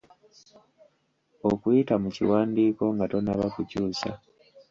[1.51, 4.11] Okuyita mu kiwandiiko nga tonnaba kukyusa